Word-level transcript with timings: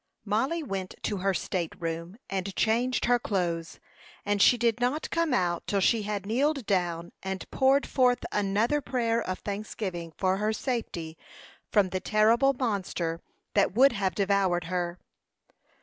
Mollie 0.25 0.63
went 0.63 0.95
to 1.03 1.17
her 1.17 1.35
state 1.35 1.73
room, 1.77 2.17
and 2.27 2.55
changed 2.55 3.05
her 3.05 3.19
clothes; 3.19 3.79
and 4.25 4.41
she 4.41 4.57
did 4.57 4.79
not 4.79 5.11
come 5.11 5.31
out 5.31 5.67
till 5.67 5.79
she 5.79 6.01
had 6.01 6.25
kneeled 6.25 6.65
down 6.65 7.11
and 7.21 7.45
poured 7.51 7.85
forth 7.85 8.25
another 8.31 8.81
prayer 8.81 9.21
of 9.21 9.37
thanksgiving 9.41 10.11
for 10.17 10.37
her 10.37 10.53
safety 10.53 11.19
from 11.71 11.89
the 11.89 12.01
horrible 12.11 12.53
monster 12.53 13.21
that 13.53 13.73
would 13.75 13.91
have 13.91 14.15
devoured 14.15 14.63
her. 14.63 14.97